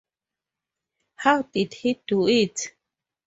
How 1.17 1.43
did 1.43 1.75
he 1.75 2.01
do 2.07 2.27
it? 2.27 2.73